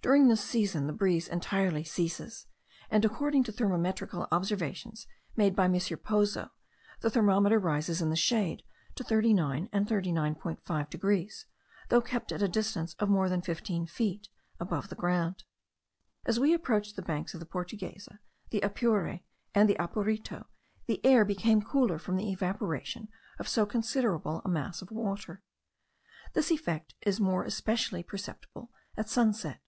During 0.00 0.28
this 0.28 0.40
season 0.40 0.86
the 0.86 0.92
breeze 0.92 1.26
entirely 1.26 1.82
ceases; 1.82 2.46
and, 2.88 3.04
according 3.04 3.42
to 3.42 3.50
good 3.52 3.58
thermometrical 3.58 4.28
observations 4.30 5.08
made 5.34 5.56
by 5.56 5.64
M. 5.64 5.72
Pozo, 6.04 6.50
the 7.00 7.10
thermometer 7.10 7.58
rises 7.58 8.00
in 8.00 8.08
the 8.08 8.14
shade 8.14 8.62
to 8.94 9.02
39 9.02 9.68
and 9.72 9.88
39.5 9.88 10.88
degrees, 10.88 11.46
though 11.88 12.00
kept 12.00 12.30
at 12.30 12.38
the 12.38 12.46
distance 12.48 12.94
of 13.00 13.08
more 13.08 13.28
than 13.28 13.42
fifteen 13.42 13.88
feet 13.88 14.28
from 14.56 14.86
the 14.88 14.94
ground. 14.94 15.42
As 16.24 16.38
we 16.38 16.54
approached 16.54 16.94
the 16.94 17.02
banks 17.02 17.34
of 17.34 17.40
the 17.40 17.44
Portuguesa, 17.44 18.20
the 18.50 18.60
Apure, 18.60 19.18
and 19.52 19.68
the 19.68 19.76
Apurito, 19.80 20.44
the 20.86 21.04
air 21.04 21.24
became 21.24 21.60
cooler 21.60 21.98
from 21.98 22.14
the 22.14 22.30
evaporation 22.30 23.08
of 23.40 23.48
so 23.48 23.66
considerable 23.66 24.42
a 24.44 24.48
mass 24.48 24.80
of 24.80 24.92
water. 24.92 25.42
This 26.34 26.52
effect 26.52 26.94
is 27.00 27.18
more 27.18 27.42
especially 27.42 28.04
perceptible 28.04 28.70
at 28.96 29.08
sunset. 29.08 29.60